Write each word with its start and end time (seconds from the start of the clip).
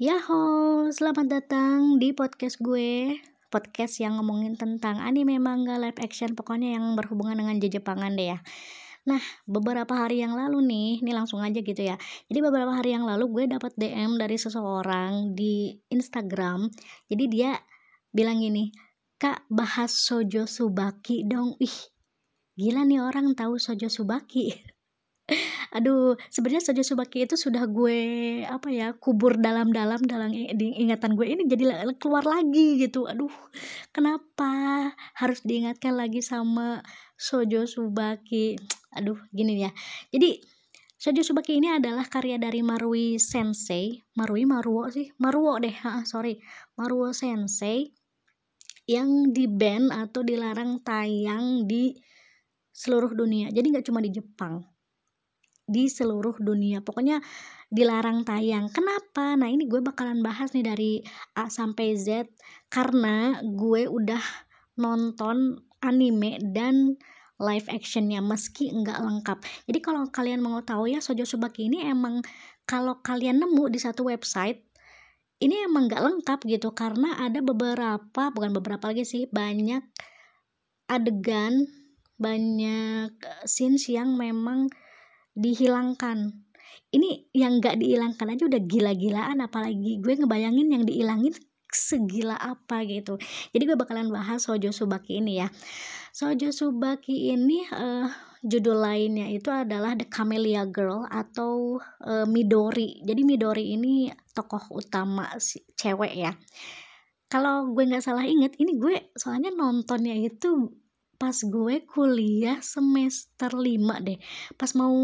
Yahoo, 0.00 0.88
selamat 0.88 1.28
datang 1.28 2.00
di 2.00 2.16
podcast 2.16 2.56
gue. 2.56 3.20
Podcast 3.52 4.00
yang 4.00 4.16
ngomongin 4.16 4.56
tentang 4.56 4.96
anime, 4.96 5.36
manga, 5.36 5.76
live 5.76 6.00
action 6.00 6.32
Pokoknya 6.32 6.80
yang 6.80 6.96
berhubungan 6.96 7.36
dengan 7.36 7.60
Jepangan 7.60 8.16
deh 8.16 8.32
ya. 8.32 8.40
Nah, 9.04 9.20
beberapa 9.44 9.92
hari 9.92 10.24
yang 10.24 10.32
lalu 10.32 10.64
nih, 10.64 11.04
ini 11.04 11.12
langsung 11.12 11.44
aja 11.44 11.60
gitu 11.60 11.84
ya. 11.84 12.00
Jadi 12.32 12.40
beberapa 12.40 12.72
hari 12.72 12.96
yang 12.96 13.04
lalu 13.04 13.28
gue 13.28 13.44
dapat 13.52 13.76
DM 13.76 14.16
dari 14.16 14.40
seseorang 14.40 15.36
di 15.36 15.76
Instagram. 15.92 16.72
Jadi 17.12 17.24
dia 17.28 17.60
bilang 18.08 18.40
gini 18.40 18.72
Kak, 19.20 19.52
bahas 19.52 19.92
Sojo 19.92 20.48
Subaki 20.48 21.28
dong. 21.28 21.60
Ih, 21.60 21.76
gila 22.56 22.88
nih 22.88 23.04
orang 23.04 23.36
tahu 23.36 23.60
Sojo 23.60 23.92
Subaki 23.92 24.48
aduh 25.76 26.18
sebenarnya 26.28 26.62
Sojo 26.62 26.82
Subaki 26.82 27.22
itu 27.26 27.38
sudah 27.38 27.66
gue 27.70 28.00
apa 28.42 28.68
ya 28.70 28.92
kubur 28.98 29.38
dalam-dalam 29.38 30.02
dalam 30.02 30.34
ingatan 30.34 31.14
gue 31.14 31.26
ini 31.26 31.46
jadi 31.46 31.86
keluar 32.02 32.26
lagi 32.26 32.82
gitu. 32.82 33.06
Aduh 33.06 33.30
kenapa 33.94 34.90
harus 35.14 35.40
diingatkan 35.46 35.94
lagi 35.94 36.20
sama 36.20 36.82
Sojo 37.14 37.64
Subaki 37.66 38.58
aduh 38.94 39.18
gini 39.30 39.62
ya. 39.62 39.70
Jadi 40.10 40.42
Sojo 41.00 41.22
Subaki 41.24 41.56
ini 41.56 41.72
adalah 41.72 42.04
karya 42.04 42.36
dari 42.36 42.60
Marui 42.60 43.16
Sensei 43.16 44.02
Marui 44.18 44.44
Maruo 44.44 44.90
sih? 44.90 45.08
Maruo 45.22 45.56
deh 45.62 45.72
ha, 45.86 46.04
sorry. 46.04 46.36
Maruo 46.76 47.14
Sensei 47.14 47.88
yang 48.90 49.30
di 49.30 49.46
ban 49.46 49.94
atau 49.94 50.26
dilarang 50.26 50.82
tayang 50.82 51.62
di 51.70 51.94
seluruh 52.74 53.14
dunia. 53.14 53.54
Jadi 53.54 53.66
nggak 53.70 53.86
cuma 53.86 54.02
di 54.02 54.10
Jepang 54.10 54.66
di 55.70 55.86
seluruh 55.86 56.42
dunia. 56.42 56.82
Pokoknya 56.82 57.22
dilarang 57.70 58.26
tayang. 58.26 58.66
Kenapa? 58.74 59.38
Nah 59.38 59.46
ini 59.46 59.70
gue 59.70 59.78
bakalan 59.78 60.20
bahas 60.26 60.50
nih 60.50 60.66
dari 60.66 60.92
A 61.38 61.46
sampai 61.46 61.94
Z 61.94 62.26
karena 62.66 63.38
gue 63.46 63.86
udah 63.86 64.20
nonton 64.74 65.62
anime 65.78 66.42
dan 66.42 66.98
live 67.40 67.70
actionnya 67.72 68.20
meski 68.20 68.68
enggak 68.74 68.98
lengkap. 69.00 69.38
Jadi 69.70 69.78
kalau 69.80 70.10
kalian 70.10 70.42
mau 70.42 70.60
tahu 70.60 70.90
ya 70.90 70.98
Sojo 71.00 71.24
Subaki 71.24 71.70
ini 71.70 71.86
emang 71.86 72.20
kalau 72.68 72.98
kalian 73.00 73.40
nemu 73.40 73.70
di 73.72 73.80
satu 73.80 74.10
website 74.10 74.60
ini 75.40 75.64
emang 75.64 75.88
nggak 75.88 76.04
lengkap 76.04 76.40
gitu 76.44 76.76
karena 76.76 77.16
ada 77.16 77.40
beberapa 77.40 78.28
bukan 78.28 78.52
beberapa 78.52 78.92
lagi 78.92 79.08
sih 79.08 79.24
banyak 79.24 79.80
adegan 80.84 81.64
banyak 82.20 83.16
eh, 83.16 83.44
scenes 83.48 83.88
yang 83.88 84.20
memang 84.20 84.68
dihilangkan. 85.40 86.36
Ini 86.90 87.32
yang 87.34 87.58
nggak 87.62 87.80
dihilangkan 87.80 88.34
aja 88.34 88.44
udah 88.50 88.60
gila-gilaan 88.66 89.38
apalagi 89.40 90.02
gue 90.02 90.14
ngebayangin 90.20 90.68
yang 90.74 90.84
dihilangin 90.84 91.34
segila 91.70 92.34
apa 92.36 92.82
gitu. 92.84 93.16
Jadi 93.54 93.62
gue 93.62 93.76
bakalan 93.78 94.10
bahas 94.10 94.44
Sojo 94.44 94.74
Subaki 94.74 95.22
ini 95.22 95.40
ya. 95.40 95.48
Sojo 96.10 96.50
Subaki 96.50 97.30
ini 97.30 97.62
uh, 97.70 98.10
judul 98.42 98.82
lainnya 98.82 99.30
itu 99.30 99.48
adalah 99.54 99.94
The 99.94 100.10
Camellia 100.10 100.66
Girl 100.66 101.06
atau 101.06 101.78
uh, 102.02 102.26
Midori. 102.26 103.00
Jadi 103.06 103.22
Midori 103.22 103.78
ini 103.78 104.10
tokoh 104.34 104.74
utama 104.74 105.30
si 105.38 105.62
cewek 105.78 106.14
ya. 106.18 106.34
Kalau 107.30 107.70
gue 107.70 107.86
nggak 107.86 108.02
salah 108.02 108.26
inget 108.26 108.58
ini 108.58 108.74
gue 108.74 109.14
soalnya 109.14 109.54
nontonnya 109.54 110.18
itu 110.18 110.74
pas 111.20 111.36
gue 111.36 111.84
kuliah 111.84 112.64
semester 112.64 113.52
5 113.52 114.00
deh. 114.08 114.16
Pas 114.56 114.72
mau 114.72 114.96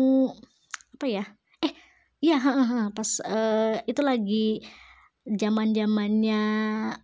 apa 0.96 1.04
ya? 1.04 1.24
Eh 1.60 1.76
iya 2.24 2.40
pas 2.96 3.20
uh, 3.20 3.76
itu 3.84 4.00
lagi 4.00 4.64
zaman 5.28 5.76
zamannya 5.76 6.42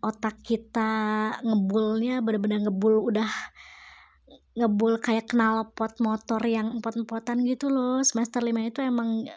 otak 0.00 0.41
kita 0.41 0.92
ngebulnya 1.44 2.24
bener-bener 2.24 2.64
ngebul 2.64 3.12
udah 3.12 3.28
ngebul 4.56 4.96
kayak 4.96 5.28
kenal 5.28 5.69
pot 5.76 5.92
motor 6.00 6.41
yang 6.48 6.81
empot-empotan 6.81 7.44
gitu 7.44 7.69
loh. 7.69 8.00
Semester 8.00 8.41
5 8.41 8.48
itu 8.64 8.81
emang 8.81 9.28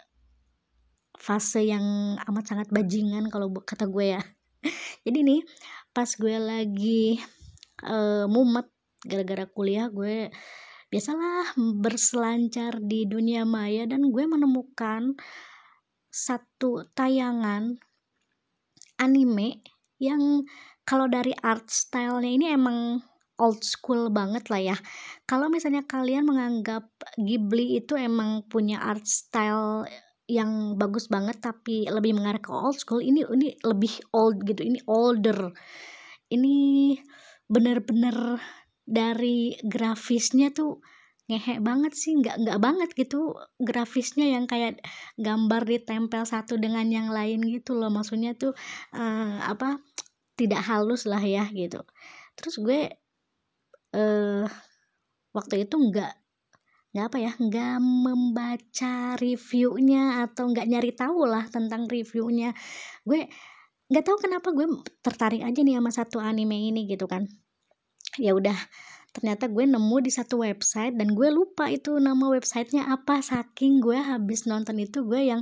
fase 1.19 1.67
yang 1.67 2.16
amat 2.31 2.45
sangat 2.47 2.67
bajingan 2.71 3.27
kalau 3.27 3.51
kata 3.59 3.91
gue 3.91 4.16
ya. 4.16 4.21
Jadi 5.05 5.19
nih 5.19 5.41
pas 5.91 6.07
gue 6.07 6.35
lagi 6.39 7.19
uh, 7.83 8.27
mumet 8.31 8.75
gara-gara 9.05 9.45
kuliah 9.45 9.88
gue 9.88 10.33
biasalah 10.89 11.57
berselancar 11.81 12.81
di 12.81 13.05
dunia 13.09 13.45
maya 13.45 13.85
dan 13.85 14.09
gue 14.09 14.23
menemukan 14.25 15.17
satu 16.09 16.88
tayangan 16.95 17.75
anime 19.01 19.59
yang 19.99 20.45
kalau 20.85 21.09
dari 21.09 21.33
art 21.44 21.67
stylenya 21.67 22.31
ini 22.31 22.45
emang 22.53 23.01
old 23.41 23.59
school 23.65 24.07
banget 24.13 24.47
lah 24.47 24.61
ya. 24.61 24.77
Kalau 25.27 25.51
misalnya 25.51 25.83
kalian 25.83 26.23
menganggap 26.23 26.88
Ghibli 27.19 27.79
itu 27.83 27.99
emang 27.99 28.47
punya 28.47 28.79
art 28.79 29.03
style 29.03 29.83
yang 30.25 30.79
bagus 30.79 31.05
banget 31.05 31.38
tapi 31.38 31.85
lebih 31.85 32.17
mengarah 32.17 32.41
ke 32.41 32.49
old 32.49 32.79
school 32.81 32.97
ini 32.97 33.21
ini 33.29 33.53
lebih 33.61 33.94
old 34.15 34.41
gitu 34.47 34.63
ini 34.63 34.79
older. 34.88 35.51
Ini 36.31 36.55
bener-bener 37.45 38.41
dari 38.85 39.57
grafisnya 39.66 40.53
tuh 40.53 40.79
ngehe 41.25 41.57
banget 41.57 41.97
sih 41.97 42.13
nggak 42.22 42.38
nggak 42.46 42.59
banget 42.62 42.90
gitu 42.94 43.34
grafisnya 43.57 44.38
yang 44.38 44.46
kayak 44.46 44.78
gambar 45.18 45.66
ditempel 45.66 46.22
satu 46.22 46.53
dengan 46.62 46.85
yang 46.85 47.09
lain 47.09 47.41
gitu 47.50 47.74
loh. 47.74 47.90
Maksudnya 47.90 48.38
tuh 48.38 48.53
uh, 48.94 49.41
apa 49.41 49.81
tidak 50.38 50.62
halus 50.69 51.09
lah 51.09 51.22
ya 51.22 51.50
gitu. 51.50 51.81
Terus 52.38 52.56
gue 52.62 52.79
uh, 53.97 54.45
waktu 55.34 55.66
itu 55.66 55.75
nggak 55.81 56.13
nggak 56.94 57.06
apa 57.12 57.18
ya 57.19 57.31
nggak 57.35 57.75
membaca 57.81 59.19
reviewnya 59.19 60.24
atau 60.29 60.47
nggak 60.47 60.68
nyari 60.69 60.91
tahu 60.94 61.25
lah 61.25 61.50
tentang 61.50 61.90
reviewnya. 61.90 62.53
Gue 63.01 63.25
nggak 63.90 64.06
tahu 64.06 64.18
kenapa 64.22 64.53
gue 64.53 64.66
tertarik 65.01 65.41
aja 65.41 65.59
nih 65.62 65.78
sama 65.78 65.91
satu 65.94 66.18
anime 66.22 66.57
ini 66.69 66.85
gitu 66.90 67.06
kan 67.09 67.25
ya 68.19 68.35
udah 68.35 68.55
ternyata 69.15 69.47
gue 69.47 69.63
nemu 69.63 69.97
di 70.03 70.11
satu 70.11 70.43
website 70.43 70.99
dan 70.99 71.15
gue 71.15 71.31
lupa 71.31 71.71
itu 71.71 71.95
nama 72.03 72.27
websitenya 72.27 72.91
apa. 72.91 73.23
Saking 73.23 73.79
gue 73.79 73.95
habis 73.95 74.43
nonton 74.43 74.75
itu 74.83 75.07
gue 75.07 75.31
yang 75.31 75.41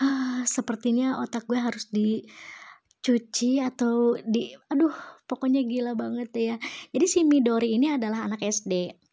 uh, 0.00 0.40
sepertinya 0.48 1.20
otak 1.20 1.44
gue 1.44 1.60
harus 1.60 1.92
dicuci 1.92 3.60
atau 3.60 4.16
di 4.24 4.56
aduh 4.72 4.94
pokoknya 5.28 5.60
gila 5.68 5.92
banget 5.92 6.30
ya. 6.32 6.56
Jadi 6.96 7.06
si 7.06 7.20
Midori 7.28 7.76
ini 7.76 7.92
adalah 7.92 8.24
anak 8.24 8.40
SD 8.40 9.04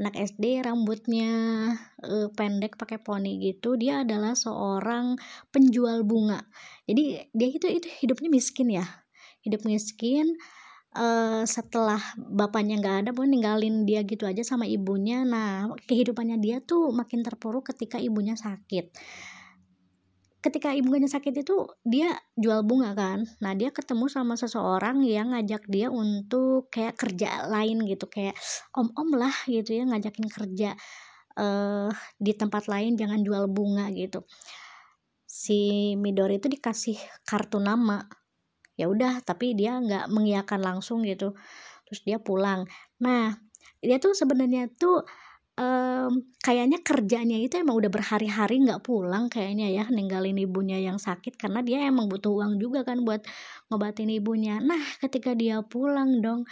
anak 0.00 0.16
SD 0.16 0.64
rambutnya 0.64 1.28
uh, 2.00 2.28
pendek 2.32 2.80
pakai 2.80 2.96
poni 2.96 3.36
gitu. 3.44 3.76
Dia 3.76 4.04
adalah 4.04 4.32
seorang 4.32 5.20
penjual 5.52 6.00
bunga. 6.04 6.40
Jadi 6.88 7.28
dia 7.32 7.48
itu 7.48 7.66
itu 7.68 7.88
hidupnya 8.00 8.28
miskin 8.32 8.72
ya. 8.72 8.86
Hidup 9.44 9.68
miskin 9.68 10.38
uh, 10.96 11.42
setelah 11.48 12.00
bapaknya 12.16 12.80
nggak 12.80 12.96
ada 13.06 13.10
pun 13.16 13.28
ninggalin 13.28 13.84
dia 13.88 14.04
gitu 14.04 14.28
aja 14.28 14.44
sama 14.44 14.68
ibunya. 14.68 15.24
Nah 15.24 15.72
kehidupannya 15.88 16.38
dia 16.40 16.60
tuh 16.60 16.92
makin 16.92 17.24
terpuruk 17.24 17.72
ketika 17.72 17.96
ibunya 17.96 18.36
sakit. 18.36 18.92
Ketika 20.42 20.74
ibunya 20.74 21.06
sakit 21.06 21.46
itu 21.46 21.70
dia 21.86 22.18
jual 22.34 22.66
bunga 22.66 22.98
kan? 22.98 23.22
Nah 23.38 23.54
dia 23.54 23.70
ketemu 23.70 24.10
sama 24.10 24.34
seseorang 24.34 25.06
yang 25.06 25.30
ngajak 25.30 25.70
dia 25.70 25.86
untuk 25.86 26.66
kayak 26.68 26.98
kerja 26.98 27.46
lain 27.46 27.86
gitu 27.86 28.10
kayak 28.10 28.34
om-om 28.74 29.14
lah 29.14 29.34
gitu 29.46 29.78
ya 29.78 29.86
ngajakin 29.86 30.26
kerja 30.26 30.70
uh, 31.38 31.90
di 32.18 32.32
tempat 32.34 32.66
lain 32.66 32.98
jangan 32.98 33.22
jual 33.22 33.46
bunga 33.46 33.86
gitu. 33.94 34.26
Si 35.30 35.94
Midori 35.94 36.42
itu 36.42 36.50
dikasih 36.50 36.98
kartu 37.22 37.62
nama 37.62 38.02
ya 38.78 38.88
udah 38.88 39.20
tapi 39.24 39.54
dia 39.56 39.78
nggak 39.78 40.08
mengiyakan 40.12 40.60
langsung 40.62 41.04
gitu. 41.04 41.36
Terus 41.88 42.00
dia 42.04 42.18
pulang. 42.22 42.66
Nah 43.02 43.36
dia 43.82 43.98
tuh 43.98 44.14
sebenarnya 44.14 44.70
tuh 44.74 45.04
um, 45.58 46.12
kayaknya 46.40 46.80
kerjanya 46.80 47.36
itu 47.38 47.60
emang 47.60 47.76
udah 47.78 47.90
berhari-hari 47.92 48.62
nggak 48.64 48.80
pulang 48.86 49.28
kayaknya 49.28 49.68
ya 49.74 49.84
ninggalin 49.90 50.38
ibunya 50.38 50.78
yang 50.80 50.96
sakit 50.96 51.36
karena 51.36 51.60
dia 51.60 51.84
emang 51.84 52.08
butuh 52.08 52.32
uang 52.32 52.56
juga 52.62 52.86
kan 52.86 53.04
buat 53.04 53.24
ngobatin 53.68 54.08
ibunya. 54.12 54.58
Nah 54.62 54.80
ketika 55.02 55.36
dia 55.36 55.60
pulang 55.64 56.20
dong 56.24 56.48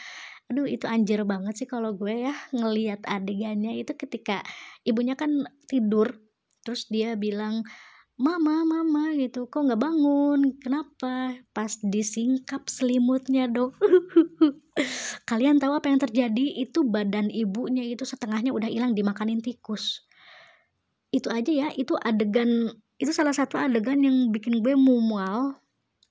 aduh 0.51 0.67
itu 0.67 0.91
anjir 0.91 1.23
banget 1.23 1.63
sih 1.63 1.69
kalau 1.71 1.95
gue 1.95 2.27
ya 2.27 2.35
ngelihat 2.51 3.07
adegannya 3.07 3.79
itu 3.79 3.95
ketika 3.95 4.43
ibunya 4.83 5.15
kan 5.15 5.47
tidur 5.71 6.19
terus 6.67 6.91
dia 6.91 7.15
bilang 7.15 7.63
mama 8.21 8.69
mama 8.69 9.17
gitu. 9.17 9.49
Kok 9.49 9.73
nggak 9.73 9.81
bangun? 9.81 10.41
Kenapa? 10.61 11.41
Pas 11.57 11.73
disingkap 11.81 12.69
selimutnya 12.69 13.49
dong 13.49 13.73
kalian 15.31 15.57
tahu 15.57 15.73
apa 15.73 15.89
yang 15.89 16.01
terjadi? 16.05 16.69
Itu 16.69 16.85
badan 16.85 17.33
ibunya 17.33 17.81
itu 17.89 18.05
setengahnya 18.05 18.53
udah 18.53 18.69
hilang 18.69 18.93
dimakanin 18.93 19.41
tikus. 19.41 20.05
Itu 21.09 21.33
aja 21.33 21.49
ya 21.49 21.69
itu 21.73 21.97
adegan 21.97 22.69
itu 23.01 23.11
salah 23.17 23.33
satu 23.33 23.57
adegan 23.57 24.05
yang 24.05 24.29
bikin 24.29 24.61
gue 24.61 24.77
mual. 24.77 25.57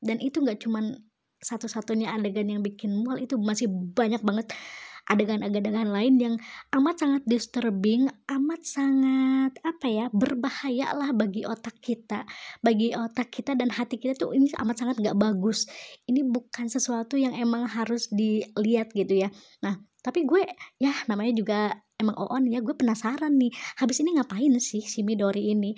Dan 0.01 0.17
itu 0.17 0.41
nggak 0.41 0.65
cuman 0.65 0.97
satu-satunya 1.39 2.09
adegan 2.09 2.49
yang 2.49 2.65
bikin 2.65 3.05
mual 3.05 3.21
itu 3.21 3.37
masih 3.37 3.69
banyak 3.69 4.19
banget 4.25 4.51
adegan-adegan 5.09 5.89
lain 5.89 6.15
yang 6.21 6.35
amat 6.77 7.01
sangat 7.01 7.23
disturbing, 7.25 8.05
amat 8.29 8.61
sangat 8.61 9.57
apa 9.65 9.87
ya 9.89 10.05
berbahaya 10.13 10.93
lah 10.93 11.09
bagi 11.17 11.49
otak 11.49 11.81
kita, 11.81 12.29
bagi 12.61 12.93
otak 12.93 13.33
kita 13.33 13.57
dan 13.57 13.73
hati 13.73 13.97
kita 13.97 14.13
tuh 14.13 14.37
ini 14.37 14.53
amat 14.61 14.85
sangat 14.85 15.01
gak 15.01 15.17
bagus. 15.17 15.65
Ini 16.05 16.21
bukan 16.29 16.69
sesuatu 16.69 17.17
yang 17.17 17.33
emang 17.33 17.65
harus 17.65 18.07
dilihat 18.13 18.93
gitu 18.93 19.25
ya. 19.25 19.33
Nah 19.65 19.81
tapi 19.99 20.23
gue 20.23 20.47
ya 20.79 20.95
namanya 21.11 21.33
juga 21.35 21.59
emang 21.99 22.15
on 22.15 22.47
ya 22.47 22.63
gue 22.63 22.71
penasaran 22.71 23.35
nih 23.35 23.51
habis 23.75 23.99
ini 23.99 24.15
ngapain 24.15 24.55
sih 24.63 24.79
si 24.79 25.03
Midori 25.03 25.51
ini 25.51 25.75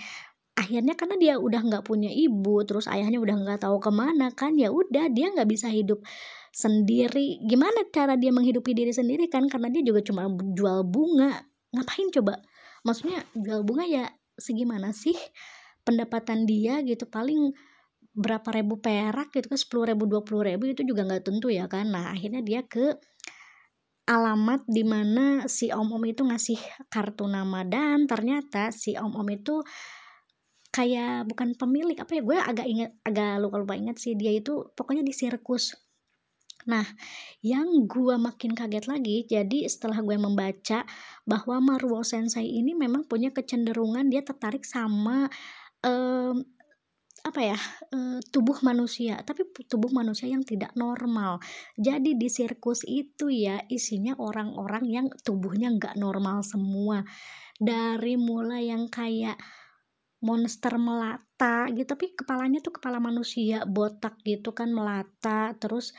akhirnya 0.62 0.94
karena 0.94 1.18
dia 1.18 1.34
udah 1.42 1.62
nggak 1.66 1.84
punya 1.90 2.14
ibu 2.14 2.62
terus 2.70 2.86
ayahnya 2.86 3.18
udah 3.18 3.36
nggak 3.42 3.60
tahu 3.66 3.82
ke 3.82 3.90
mana 3.90 4.30
kan 4.38 4.54
ya 4.54 4.70
udah 4.70 5.10
dia 5.10 5.34
nggak 5.34 5.50
bisa 5.50 5.74
hidup 5.74 6.06
sendiri. 6.52 7.40
Gimana 7.48 7.88
cara 7.90 8.20
dia 8.20 8.30
menghidupi 8.30 8.76
diri 8.76 8.92
sendiri 8.92 9.32
kan? 9.32 9.48
Karena 9.48 9.72
dia 9.72 9.82
juga 9.82 10.04
cuma 10.04 10.28
jual 10.30 10.84
bunga. 10.86 11.48
Ngapain 11.72 12.12
coba? 12.12 12.44
Maksudnya 12.84 13.24
jual 13.34 13.64
bunga 13.64 13.88
ya 13.88 14.06
segimana 14.36 14.92
sih 14.92 15.16
pendapatan 15.88 16.44
dia 16.46 16.84
gitu? 16.84 17.08
Paling 17.08 17.56
berapa 18.12 18.52
ribu 18.52 18.84
perak 18.84 19.32
gitu 19.32 19.48
kan? 19.48 19.60
Sepuluh 19.60 19.96
ribu 19.96 20.06
dua 20.06 20.22
puluh 20.22 20.52
ribu 20.52 20.68
itu 20.68 20.84
juga 20.84 21.08
nggak 21.08 21.24
tentu 21.24 21.48
ya 21.48 21.66
kan? 21.72 21.88
Nah 21.90 22.12
akhirnya 22.12 22.44
dia 22.44 22.68
ke 22.68 23.00
alamat 24.12 24.68
di 24.68 24.84
mana 24.84 25.48
si 25.48 25.72
om 25.72 25.88
om 25.88 26.04
itu 26.04 26.28
ngasih 26.28 26.60
kartu 26.92 27.32
nama 27.32 27.64
dan 27.64 28.12
ternyata 28.12 28.76
si 28.76 29.00
om 29.00 29.16
om 29.16 29.28
itu 29.32 29.64
kayak 30.72 31.28
bukan 31.28 31.54
pemilik 31.60 32.00
apa 32.00 32.12
ya 32.16 32.22
gue 32.24 32.38
agak 32.40 32.68
inget 32.68 32.92
agak 33.04 33.44
lupa 33.44 33.60
lupa 33.60 33.76
inget 33.76 34.00
sih 34.00 34.16
dia 34.16 34.32
itu 34.32 34.72
pokoknya 34.74 35.04
di 35.04 35.12
sirkus 35.12 35.76
Nah, 36.70 36.86
yang 37.42 37.90
gue 37.90 38.16
makin 38.22 38.54
kaget 38.54 38.86
lagi, 38.86 39.26
jadi 39.26 39.66
setelah 39.66 39.98
gue 40.06 40.18
membaca 40.18 40.86
bahwa 41.26 41.58
Maruo 41.58 42.06
Sensei 42.06 42.46
ini 42.46 42.78
memang 42.78 43.10
punya 43.10 43.34
kecenderungan 43.34 44.14
dia 44.14 44.22
tertarik 44.22 44.62
sama 44.62 45.26
um, 45.82 46.38
apa 47.22 47.42
ya 47.54 47.58
uh, 47.94 48.18
tubuh 48.30 48.62
manusia, 48.66 49.22
tapi 49.26 49.46
tubuh 49.70 49.90
manusia 49.94 50.30
yang 50.30 50.46
tidak 50.46 50.74
normal. 50.78 51.42
Jadi 51.78 52.18
di 52.18 52.30
sirkus 52.30 52.86
itu 52.86 53.30
ya 53.30 53.62
isinya 53.70 54.18
orang-orang 54.18 54.86
yang 54.90 55.06
tubuhnya 55.26 55.74
nggak 55.74 55.98
normal 55.98 56.46
semua, 56.46 57.02
dari 57.58 58.18
mulai 58.18 58.70
yang 58.74 58.90
kayak 58.90 59.38
monster 60.22 60.78
melata 60.78 61.68
gitu. 61.74 61.86
Tapi 61.98 62.14
kepalanya 62.16 62.62
tuh 62.62 62.78
kepala 62.78 62.98
manusia 63.02 63.66
botak 63.66 64.22
gitu 64.26 64.54
kan 64.54 64.70
melata. 64.74 65.54
Terus 65.58 65.94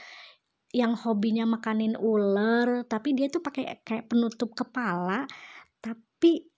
yang 0.72 0.96
hobinya 0.96 1.44
makanin 1.44 2.00
ular 2.00 2.88
tapi 2.88 3.12
dia 3.12 3.28
tuh 3.28 3.44
pakai 3.44 3.84
kayak 3.84 4.08
penutup 4.08 4.56
kepala 4.56 5.28
tapi 5.84 6.48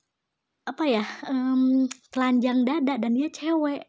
apa 0.65 0.85
ya 0.87 1.03
um, 1.27 1.91
telanjang 2.15 2.63
dada 2.63 2.95
dan 2.97 3.13
dia 3.19 3.29
cewek 3.29 3.85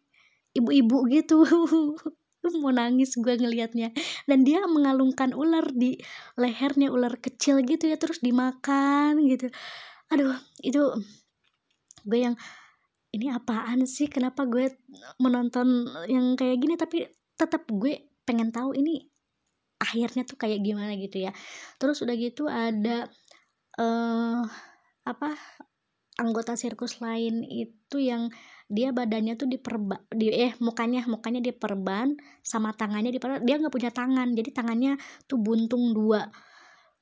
ibu-ibu 0.56 0.98
gitu. 1.12 1.44
Mau 2.62 2.70
nangis 2.70 3.18
gue 3.18 3.36
ngelihatnya. 3.36 3.92
Dan 4.30 4.46
dia 4.48 4.64
mengalungkan 4.70 5.34
ular 5.34 5.66
di 5.74 5.98
lehernya 6.38 6.94
ular 6.94 7.18
kecil 7.18 7.62
gitu 7.66 7.90
ya 7.92 7.98
terus 8.00 8.22
dimakan 8.22 9.20
gitu. 9.26 9.52
Aduh 10.14 10.38
itu 10.62 10.82
gue 12.06 12.20
yang 12.22 12.36
ini 13.16 13.32
apaan 13.32 13.88
sih? 13.88 14.12
Kenapa 14.12 14.44
gue 14.44 14.76
menonton 15.24 15.88
yang 16.12 16.36
kayak 16.36 16.60
gini? 16.60 16.76
Tapi 16.76 17.08
tetap 17.40 17.64
gue 17.72 18.12
pengen 18.28 18.52
tahu 18.52 18.76
ini 18.76 19.08
akhirnya 19.80 20.28
tuh 20.28 20.36
kayak 20.36 20.60
gimana 20.60 21.00
gitu 21.00 21.24
ya. 21.24 21.32
Terus 21.80 22.04
udah 22.04 22.16
gitu 22.20 22.52
ada 22.52 23.08
uh, 23.80 24.44
apa 25.08 25.30
anggota 26.20 26.56
sirkus 26.56 27.00
lain 27.00 27.44
itu 27.44 28.00
yang 28.00 28.32
dia 28.66 28.90
badannya 28.90 29.38
tuh 29.38 29.46
diperban 29.46 30.02
di 30.10 30.34
eh 30.34 30.58
mukanya 30.58 31.06
mukanya 31.06 31.40
diperban 31.44 32.18
sama 32.42 32.76
tangannya 32.76 33.16
diperban. 33.16 33.44
Dia 33.48 33.62
nggak 33.62 33.74
punya 33.74 33.92
tangan 33.96 34.36
jadi 34.36 34.50
tangannya 34.52 35.00
tuh 35.30 35.40
buntung 35.40 35.96
dua. 35.96 36.28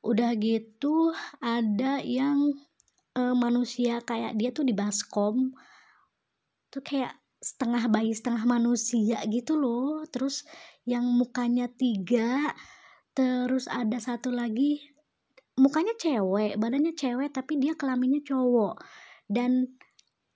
Udah 0.04 0.36
gitu 0.36 1.16
ada 1.40 2.04
yang 2.04 2.52
uh, 3.16 3.36
manusia 3.38 4.04
kayak 4.04 4.36
dia 4.36 4.52
tuh 4.52 4.68
di 4.68 4.76
baskom 4.76 5.56
tuh 6.74 6.82
kayak 6.82 7.14
setengah 7.38 7.86
bayi 7.94 8.18
setengah 8.18 8.42
manusia 8.50 9.22
gitu 9.30 9.54
loh. 9.54 10.02
Terus 10.10 10.42
yang 10.90 11.06
mukanya 11.06 11.70
tiga 11.70 12.50
terus 13.14 13.70
ada 13.70 14.02
satu 14.02 14.34
lagi 14.34 14.82
mukanya 15.54 15.94
cewek 16.02 16.58
badannya 16.58 16.98
cewek 16.98 17.30
tapi 17.30 17.62
dia 17.62 17.78
kelaminnya 17.78 18.26
cowok. 18.26 18.82
Dan 19.30 19.78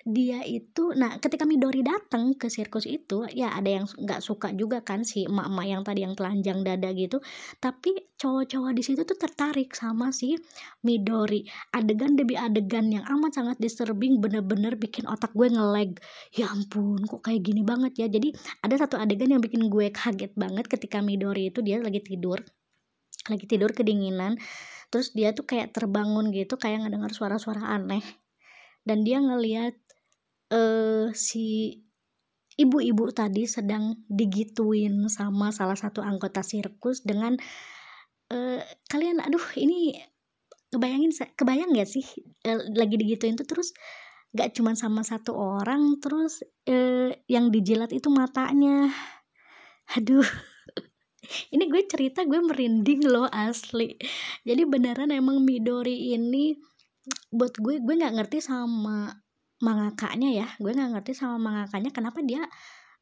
dia 0.07 0.39
itu 0.47 0.95
nah 0.95 1.19
ketika 1.19 1.43
Midori 1.43 1.83
datang 1.83 2.31
ke 2.39 2.47
sirkus 2.47 2.87
itu 2.87 3.27
ya 3.27 3.51
ada 3.51 3.67
yang 3.67 3.85
nggak 3.91 4.23
suka 4.23 4.55
juga 4.55 4.79
kan 4.79 5.03
si 5.03 5.27
emak-emak 5.27 5.65
yang 5.67 5.81
tadi 5.83 5.99
yang 6.07 6.15
telanjang 6.15 6.63
dada 6.63 6.95
gitu. 6.95 7.19
Tapi 7.59 8.15
cowok-cowok 8.15 8.71
di 8.71 8.83
situ 8.87 9.03
tuh 9.03 9.19
tertarik 9.19 9.75
sama 9.75 10.15
si 10.15 10.39
Midori. 10.87 11.43
Adegan 11.75 12.15
demi 12.15 12.39
adegan 12.39 12.87
yang 12.87 13.03
amat 13.03 13.35
sangat 13.35 13.57
disturbing 13.59 14.23
bener-bener 14.23 14.79
bikin 14.79 15.03
otak 15.11 15.35
gue 15.35 15.51
ngelag. 15.51 15.99
Ya 16.31 16.47
ampun 16.55 17.03
kok 17.03 17.27
kayak 17.27 17.43
gini 17.43 17.67
banget 17.67 17.99
ya? 17.99 18.07
Jadi 18.07 18.31
ada 18.63 18.75
satu 18.79 18.95
adegan 18.95 19.35
yang 19.35 19.43
bikin 19.43 19.67
gue 19.67 19.91
kaget 19.91 20.31
banget 20.39 20.71
ketika 20.71 21.03
Midori 21.03 21.51
itu 21.51 21.59
dia 21.59 21.83
lagi 21.83 21.99
tidur. 21.99 22.39
Lagi 23.27 23.43
tidur 23.43 23.75
kedinginan. 23.75 24.39
Terus 24.87 25.11
dia 25.11 25.35
tuh 25.35 25.43
kayak 25.43 25.75
terbangun 25.75 26.31
gitu 26.31 26.55
kayak 26.55 26.87
ngedengar 26.87 27.11
suara-suara 27.11 27.75
aneh. 27.75 27.99
Dan 28.87 29.03
dia 29.03 29.19
ngeliat 29.19 29.75
uh, 30.51 31.11
si 31.11 31.77
ibu-ibu 32.57 33.13
tadi 33.13 33.45
sedang 33.45 34.01
digituin 34.09 35.05
sama 35.13 35.53
salah 35.53 35.77
satu 35.77 36.01
anggota 36.01 36.41
sirkus 36.41 37.05
dengan 37.05 37.37
uh, 38.33 38.61
kalian 38.89 39.21
aduh 39.21 39.43
ini 39.55 39.93
kebayangin 40.73 41.13
kebayang 41.37 41.71
gak 41.71 41.87
sih 41.87 42.03
uh, 42.49 42.59
lagi 42.75 42.97
digituin 42.97 43.37
tuh 43.37 43.47
terus 43.47 43.71
gak 44.35 44.57
cuma 44.57 44.75
sama 44.75 45.05
satu 45.05 45.37
orang 45.37 46.01
terus 46.03 46.43
uh, 46.67 47.13
yang 47.31 47.53
dijilat 47.53 47.93
itu 47.95 48.11
matanya. 48.11 48.91
Aduh 49.95 50.25
ini 51.53 51.63
gue 51.71 51.81
cerita 51.87 52.27
gue 52.27 52.41
merinding 52.41 53.07
loh 53.07 53.29
asli. 53.31 53.95
Jadi 54.43 54.63
beneran 54.67 55.13
emang 55.13 55.45
Midori 55.45 56.17
ini 56.17 56.57
buat 57.31 57.55
gue 57.55 57.79
gue 57.79 57.93
nggak 57.95 58.15
ngerti 58.19 58.43
sama 58.43 59.15
mangakanya 59.63 60.29
ya. 60.45 60.47
Gue 60.61 60.71
nggak 60.73 60.91
ngerti 60.97 61.11
sama 61.17 61.37
mangakanya 61.41 61.89
kenapa 61.93 62.21
dia 62.21 62.45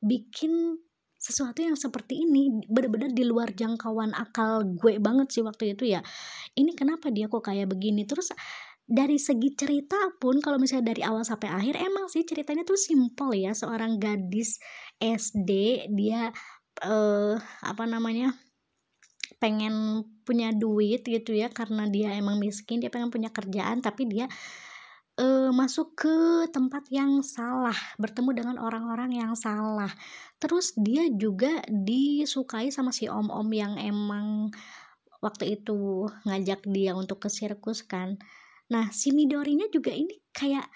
bikin 0.03 0.79
sesuatu 1.15 1.63
yang 1.63 1.73
seperti 1.73 2.21
ini 2.21 2.67
benar-benar 2.69 3.09
di 3.09 3.25
luar 3.25 3.49
jangkauan 3.55 4.13
akal 4.13 4.61
gue 4.77 5.01
banget 5.01 5.27
sih 5.33 5.43
waktu 5.43 5.73
itu 5.75 5.97
ya. 5.97 6.01
Ini 6.55 6.71
kenapa 6.77 7.09
dia 7.11 7.27
kok 7.31 7.43
kayak 7.43 7.71
begini? 7.71 8.05
Terus 8.05 8.31
dari 8.85 9.17
segi 9.17 9.49
cerita 9.57 9.97
pun 10.21 10.37
kalau 10.43 10.61
misalnya 10.61 10.93
dari 10.93 11.01
awal 11.01 11.25
sampai 11.25 11.49
akhir 11.49 11.81
emang 11.81 12.05
sih 12.11 12.21
ceritanya 12.23 12.61
tuh 12.67 12.77
simple 12.77 13.33
ya. 13.33 13.51
Seorang 13.57 13.97
gadis 13.97 14.61
SD 15.01 15.51
dia 15.91 16.29
eh 16.83 17.35
apa 17.63 17.83
namanya 17.87 18.35
pengen 19.39 20.05
punya 20.27 20.53
duit 20.55 21.03
gitu 21.05 21.35
ya 21.35 21.49
karena 21.49 21.87
dia 21.89 22.13
emang 22.15 22.37
miskin 22.39 22.79
dia 22.81 22.91
pengen 22.93 23.09
punya 23.09 23.29
kerjaan 23.31 23.81
tapi 23.83 24.07
dia 24.07 24.25
uh, 25.19 25.51
masuk 25.55 25.95
ke 25.95 26.47
tempat 26.51 26.83
yang 26.91 27.23
salah, 27.23 27.75
bertemu 27.99 28.31
dengan 28.35 28.57
orang-orang 28.59 29.15
yang 29.15 29.33
salah. 29.35 29.91
Terus 30.39 30.75
dia 30.75 31.07
juga 31.11 31.63
disukai 31.67 32.71
sama 32.71 32.91
si 32.91 33.07
om-om 33.07 33.47
yang 33.51 33.79
emang 33.79 34.51
waktu 35.23 35.59
itu 35.59 36.07
ngajak 36.27 36.61
dia 36.69 36.93
untuk 36.93 37.23
ke 37.23 37.29
sirkus 37.31 37.83
kan. 37.87 38.19
Nah, 38.71 38.91
si 38.91 39.11
Midorinya 39.15 39.65
juga 39.71 39.93
ini 39.93 40.19
kayak 40.33 40.67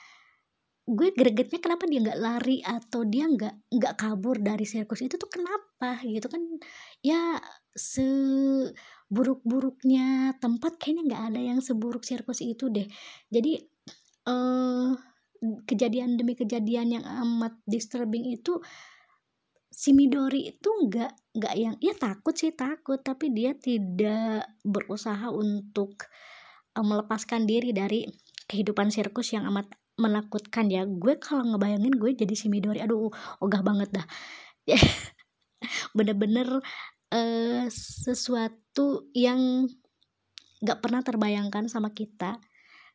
gue 0.89 1.13
gregetnya 1.13 1.61
kenapa 1.61 1.85
dia 1.85 2.01
nggak 2.01 2.17
lari 2.17 2.65
atau 2.65 3.05
dia 3.05 3.29
nggak 3.29 3.69
nggak 3.69 3.93
kabur 3.93 4.41
dari 4.41 4.65
sirkus 4.65 5.05
itu 5.05 5.21
tuh 5.21 5.29
kenapa 5.29 6.01
gitu 6.01 6.25
kan 6.25 6.41
ya 7.05 7.37
seburuk-buruknya 7.77 10.33
tempat 10.41 10.81
kayaknya 10.81 11.13
nggak 11.13 11.23
ada 11.29 11.45
yang 11.53 11.61
seburuk 11.61 12.01
sirkus 12.01 12.41
itu 12.41 12.73
deh 12.73 12.89
jadi 13.29 13.61
uh, 14.27 14.91
kejadian 15.63 16.19
demi 16.19 16.35
kejadian 16.35 16.99
yang 16.99 17.05
amat 17.05 17.55
disturbing 17.63 18.27
itu 18.27 18.59
si 19.69 19.95
Midori 19.95 20.51
itu 20.51 20.67
nggak 20.67 21.39
nggak 21.39 21.53
yang 21.55 21.75
ya 21.79 21.95
takut 21.95 22.35
sih 22.35 22.51
takut 22.51 22.99
tapi 22.99 23.31
dia 23.31 23.55
tidak 23.55 24.43
berusaha 24.65 25.31
untuk 25.31 26.09
uh, 26.75 26.83
melepaskan 26.83 27.47
diri 27.47 27.71
dari 27.71 28.03
kehidupan 28.49 28.91
sirkus 28.91 29.31
yang 29.31 29.47
amat 29.47 29.69
menakutkan 29.99 30.71
ya. 30.71 30.87
Gue 30.87 31.19
kalau 31.19 31.43
ngebayangin 31.43 31.93
gue 31.99 32.11
jadi 32.15 32.33
si 32.33 32.47
Midori 32.47 32.79
aduh 32.79 33.11
ogah 33.43 33.61
banget 33.61 33.91
dah. 33.93 34.07
Bener-bener 35.97 36.63
uh, 37.13 37.63
sesuatu 37.69 39.11
yang 39.11 39.67
gak 40.59 40.79
pernah 40.83 41.03
terbayangkan 41.03 41.71
sama 41.71 41.91
kita 41.95 42.39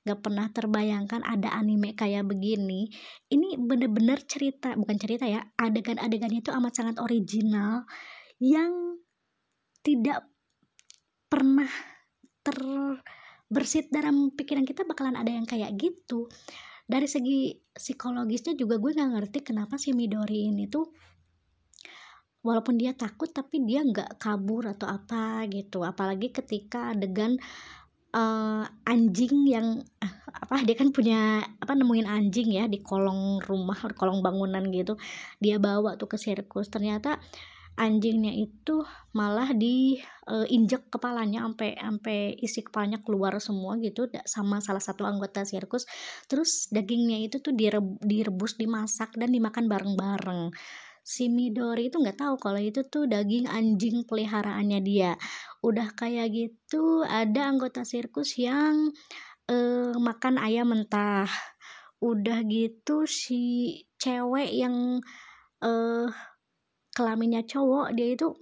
gak 0.04 0.20
pernah 0.20 0.52
terbayangkan 0.52 1.24
ada 1.24 1.56
anime 1.56 1.96
kayak 1.96 2.28
begini 2.28 2.92
ini 3.32 3.56
bener-bener 3.56 4.20
cerita 4.28 4.76
bukan 4.76 5.00
cerita 5.00 5.24
ya 5.24 5.40
adegan-adegannya 5.56 6.44
itu 6.44 6.52
amat 6.52 6.72
sangat 6.76 6.96
original 7.00 7.88
yang 8.36 9.00
tidak 9.84 10.28
pernah 11.28 11.68
terbersit 12.44 13.88
dalam 13.88 14.32
pikiran 14.32 14.62
kita 14.62 14.84
bakalan 14.88 15.16
ada 15.16 15.32
yang 15.32 15.48
kayak 15.48 15.74
gitu. 15.74 16.28
Dari 16.84 17.08
segi 17.08 17.56
psikologisnya 17.72 18.54
juga 18.54 18.76
gue 18.76 18.92
nggak 18.92 19.12
ngerti 19.18 19.38
kenapa 19.40 19.80
si 19.80 19.96
Midori 19.96 20.52
ini 20.52 20.68
tuh 20.68 20.84
walaupun 22.44 22.76
dia 22.76 22.92
takut 22.92 23.32
tapi 23.32 23.64
dia 23.64 23.80
nggak 23.80 24.20
kabur 24.20 24.68
atau 24.68 24.88
apa 24.88 25.48
gitu. 25.48 25.80
Apalagi 25.80 26.30
ketika 26.30 26.92
adegan 26.92 27.40
uh, 28.14 28.64
anjing 28.86 29.44
yang 29.50 29.82
uh, 29.98 30.14
apa 30.30 30.62
dia 30.62 30.78
kan 30.78 30.94
punya 30.94 31.42
apa 31.58 31.74
nemuin 31.74 32.06
anjing 32.06 32.54
ya 32.54 32.70
di 32.70 32.78
kolong 32.80 33.42
rumah 33.42 33.76
kolong 33.98 34.22
bangunan 34.22 34.62
gitu. 34.70 34.94
Dia 35.42 35.58
bawa 35.58 35.98
tuh 35.98 36.06
ke 36.06 36.16
sirkus. 36.16 36.70
Ternyata 36.70 37.18
anjingnya 37.74 38.30
itu 38.30 38.86
malah 39.18 39.50
diinjek 39.50 40.82
uh, 40.86 40.90
kepalanya 40.94 41.42
sampai 41.42 41.74
sampai 41.74 42.18
isi 42.38 42.62
kepalanya 42.62 43.02
keluar 43.02 43.34
semua 43.42 43.74
gitu. 43.82 44.06
Sama 44.24 44.62
salah 44.62 44.80
satu 44.80 45.02
anggota 45.02 45.42
sirkus. 45.42 45.90
Terus 46.30 46.70
dagingnya 46.70 47.18
itu 47.26 47.42
tuh 47.42 47.52
direbus 48.00 48.54
dimasak 48.54 49.18
dan 49.18 49.34
dimakan 49.34 49.66
bareng-bareng 49.66 50.54
si 51.04 51.28
Midori 51.28 51.92
itu 51.92 52.00
nggak 52.00 52.16
tahu 52.16 52.34
kalau 52.40 52.56
itu 52.56 52.80
tuh 52.88 53.04
daging 53.04 53.44
anjing 53.44 54.08
peliharaannya 54.08 54.80
dia. 54.80 55.12
Udah 55.60 55.92
kayak 55.92 56.32
gitu 56.32 57.04
ada 57.04 57.44
anggota 57.44 57.84
sirkus 57.84 58.40
yang 58.40 58.88
uh, 59.52 59.92
makan 60.00 60.40
ayam 60.40 60.72
mentah. 60.72 61.28
Udah 62.00 62.40
gitu 62.48 63.04
si 63.04 63.84
cewek 64.00 64.48
yang 64.56 65.04
uh, 65.60 66.08
kelaminnya 66.96 67.44
cowok 67.44 67.92
dia 67.92 68.16
itu 68.16 68.32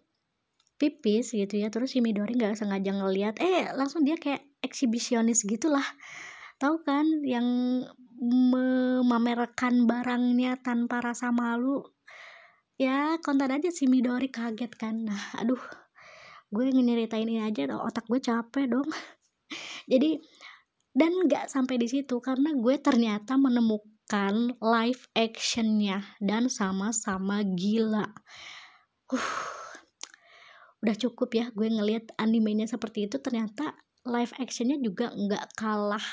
pipis 0.79 1.35
gitu 1.35 1.59
ya. 1.59 1.67
Terus 1.67 1.91
si 1.91 1.99
Midori 1.99 2.39
nggak 2.39 2.63
sengaja 2.63 2.95
ngeliat 2.95 3.43
eh 3.43 3.75
langsung 3.75 4.07
dia 4.07 4.15
kayak 4.15 4.47
eksibisionis 4.63 5.43
gitulah. 5.43 5.85
Tahu 6.63 6.87
kan 6.87 7.27
yang 7.27 7.43
memamerkan 8.23 9.91
barangnya 9.91 10.63
tanpa 10.63 11.03
rasa 11.03 11.35
malu 11.35 11.83
ya 12.83 13.17
konten 13.23 13.51
aja 13.55 13.71
si 13.71 13.87
Midori 13.87 14.29
kaget 14.29 14.73
kan. 14.75 15.07
Nah 15.07 15.39
aduh 15.39 15.61
gue 16.53 16.65
ngeritain 16.69 17.25
ini 17.25 17.41
aja 17.47 17.71
otak 17.79 18.11
gue 18.11 18.19
capek 18.19 18.67
dong. 18.67 18.89
Jadi 19.93 20.19
dan 20.93 21.15
nggak 21.15 21.49
sampai 21.49 21.81
di 21.81 21.89
situ 21.89 22.21
karena 22.21 22.53
gue 22.53 22.77
ternyata 22.83 23.39
menemukan 23.41 23.93
kan 24.13 24.53
live 24.61 25.09
actionnya 25.17 26.05
dan 26.21 26.53
sama-sama 26.53 27.41
gila. 27.57 28.05
Uh, 29.09 29.33
udah 30.85 30.97
cukup 31.01 31.33
ya 31.33 31.49
gue 31.57 31.65
ngelihat 31.65 32.13
animenya 32.21 32.69
seperti 32.69 33.09
itu 33.09 33.17
ternyata 33.25 33.73
live 34.05 34.37
actionnya 34.37 34.77
juga 34.85 35.09
nggak 35.17 35.57
kalah 35.57 36.05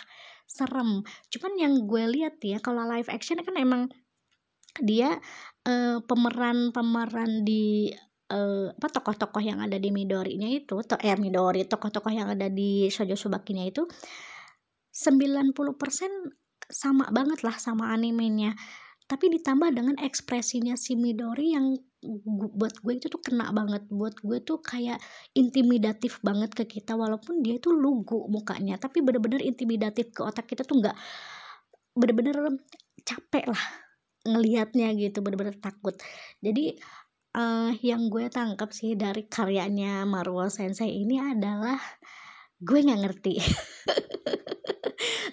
serem. 0.47 1.03
Cuman 1.27 1.53
yang 1.59 1.73
gue 1.91 2.03
lihat 2.07 2.39
ya 2.39 2.63
kalau 2.63 2.87
live 2.87 3.11
action 3.11 3.43
kan 3.43 3.59
emang 3.59 3.91
dia 4.81 5.19
pemeran-pemeran 6.07 7.45
di 7.45 7.93
uh, 8.29 8.69
apa 8.73 8.87
tokoh-tokoh 8.89 9.41
yang 9.41 9.59
ada 9.59 9.77
di 9.81 9.89
Midori-nya 9.89 10.49
itu 10.49 10.81
to 10.85 10.95
eh 11.01 11.17
Midori 11.17 11.65
tokoh-tokoh 11.65 12.13
yang 12.13 12.29
ada 12.31 12.47
di 12.47 12.87
Shoujo 12.87 13.17
Subaki-nya 13.17 13.65
itu 13.69 13.83
90% 14.93 15.53
sama 16.69 17.09
banget 17.09 17.39
lah 17.41 17.57
sama 17.57 17.89
animenya. 17.93 18.53
Tapi 19.09 19.25
ditambah 19.33 19.73
dengan 19.73 19.97
ekspresinya 19.97 20.77
si 20.77 20.93
Midori 20.93 21.57
yang 21.57 21.73
buat 22.29 22.77
gue 22.85 22.93
itu 23.01 23.09
tuh 23.09 23.21
kena 23.25 23.49
banget. 23.49 23.89
Buat 23.89 24.21
gue 24.21 24.37
tuh 24.45 24.61
kayak 24.61 25.01
intimidatif 25.33 26.21
banget 26.21 26.53
ke 26.53 26.69
kita 26.69 26.93
walaupun 26.93 27.41
dia 27.41 27.57
itu 27.57 27.73
lugu 27.73 28.29
mukanya 28.29 28.77
tapi 28.77 29.01
bener-bener 29.01 29.41
intimidatif 29.41 30.13
ke 30.13 30.21
otak 30.21 30.45
kita 30.45 30.61
tuh 30.61 30.77
nggak 30.77 30.97
bener-bener 31.97 32.61
capek 33.01 33.49
lah 33.49 33.88
ngelihatnya 34.29 34.93
gitu 34.95 35.25
bener-bener 35.25 35.57
takut. 35.57 35.97
Jadi 36.39 36.77
uh, 37.33 37.73
yang 37.81 38.07
gue 38.13 38.29
tangkap 38.29 38.69
sih 38.71 38.93
dari 38.93 39.25
karyanya 39.25 40.05
Maruo 40.05 40.47
Sensei 40.47 41.01
ini 41.01 41.17
adalah 41.17 41.77
gue 42.61 42.79
nggak 42.79 43.01
ngerti. 43.05 43.35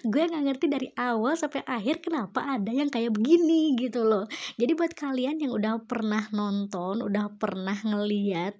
Gue 0.06 0.22
nggak 0.22 0.44
ngerti 0.46 0.66
dari 0.70 0.88
awal 0.94 1.34
sampai 1.34 1.66
akhir 1.66 1.98
kenapa 1.98 2.38
ada 2.46 2.70
yang 2.70 2.86
kayak 2.86 3.10
begini 3.10 3.74
gitu 3.74 4.06
loh. 4.06 4.30
Jadi 4.54 4.78
buat 4.78 4.94
kalian 4.94 5.42
yang 5.42 5.50
udah 5.50 5.82
pernah 5.82 6.30
nonton 6.30 7.02
udah 7.02 7.34
pernah 7.34 7.74
ngeliat 7.74 8.54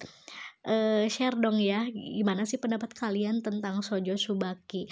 uh, 0.67 1.05
share 1.07 1.39
dong 1.39 1.63
ya 1.63 1.87
gimana 1.95 2.45
sih 2.45 2.59
pendapat 2.59 2.93
kalian 2.93 3.41
tentang 3.41 3.81
Sojo 3.81 4.19
Subaki 4.19 4.91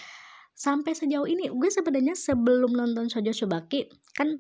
sampai 0.55 0.95
sejauh 0.95 1.27
ini 1.27 1.51
gue 1.51 1.71
sebenarnya 1.71 2.15
sebelum 2.15 2.79
nonton 2.79 3.11
Sojo 3.11 3.35
Subaki 3.35 3.91
kan 4.15 4.39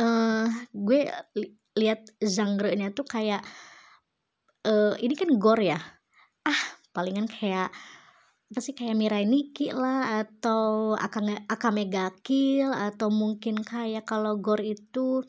uh, 0.00 0.46
gue 0.72 1.00
li 1.36 1.46
lihat 1.76 2.08
genre-nya 2.24 2.96
tuh 2.96 3.04
kayak 3.04 3.44
uh, 4.64 4.94
ini 4.96 5.12
kan 5.12 5.28
gore 5.36 5.76
ya? 5.76 5.80
Ah 6.46 6.62
palingan 6.96 7.28
kayak 7.28 7.68
apa 8.46 8.60
sih 8.62 8.72
kayak 8.78 8.94
Mirai 8.94 9.26
Nikki 9.26 9.74
lah 9.74 10.22
atau 10.22 10.94
Akame, 10.94 11.44
Akame 11.50 11.90
Kill 12.22 12.70
atau 12.70 13.10
mungkin 13.10 13.60
kayak 13.60 14.06
kalau 14.06 14.38
gore 14.38 14.62
itu 14.62 15.26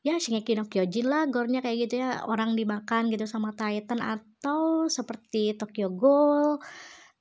ya 0.00 0.16
Shingeki 0.16 0.56
no 0.56 0.64
Kyojin 0.70 1.06
lah 1.10 1.28
gornya 1.28 1.60
kayak 1.60 1.90
gitu 1.90 2.00
ya 2.00 2.24
orang 2.24 2.56
dimakan 2.56 3.12
gitu 3.12 3.28
sama 3.28 3.52
Titan 3.52 4.00
atau 4.00 4.88
seperti 4.88 5.58
Tokyo 5.58 5.92
Ghoul 5.92 6.56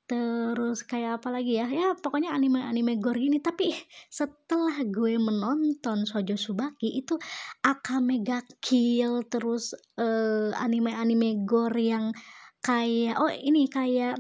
terus 0.10 0.82
kayak 0.90 1.22
apa 1.22 1.30
lagi 1.30 1.62
ya? 1.62 1.70
Ya 1.70 1.94
pokoknya 1.94 2.34
anime 2.34 2.66
anime 2.66 2.98
gore 2.98 3.22
gini. 3.22 3.38
Tapi 3.38 3.70
setelah 4.10 4.82
gue 4.90 5.22
menonton 5.22 6.10
Sojo 6.10 6.34
Subaki 6.34 6.98
itu 6.98 7.14
Akame 7.62 8.26
ga 8.26 8.42
Kill 8.58 9.30
terus 9.30 9.78
eh, 10.02 10.50
anime 10.58 10.98
anime 10.98 11.46
gore 11.46 11.86
yang 11.86 12.10
kayak 12.66 13.22
oh 13.22 13.30
ini 13.30 13.70
kayak 13.70 14.18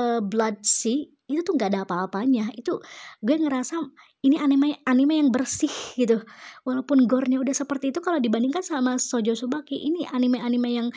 uh, 0.00 0.24
Blood 0.24 0.64
Sea 0.64 1.06
itu 1.30 1.46
tuh 1.46 1.54
nggak 1.54 1.70
ada 1.70 1.80
apa-apanya. 1.86 2.50
Itu 2.58 2.82
gue 3.22 3.36
ngerasa 3.38 3.78
ini 4.20 4.36
anime 4.36 4.84
anime 4.84 5.14
yang 5.16 5.30
bersih 5.32 5.72
gitu. 5.96 6.20
Walaupun 6.68 7.08
gore-nya 7.08 7.40
udah 7.40 7.56
seperti 7.56 7.92
itu 7.92 8.04
kalau 8.04 8.20
dibandingkan 8.20 8.60
sama 8.60 9.00
Sojo 9.00 9.32
Subaki 9.32 9.80
ini 9.80 10.04
anime-anime 10.04 10.70
yang 10.70 10.88